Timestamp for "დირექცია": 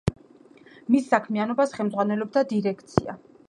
2.55-3.19